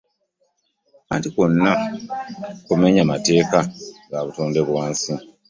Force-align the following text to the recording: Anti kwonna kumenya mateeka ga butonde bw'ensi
Anti 1.13 1.29
kwonna 1.33 1.71
kumenya 2.67 3.03
mateeka 3.11 3.59
ga 4.09 4.19
butonde 4.25 4.59
bw'ensi 4.67 5.11